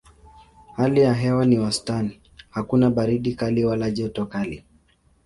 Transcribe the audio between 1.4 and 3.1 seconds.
ni ya wastani: hakuna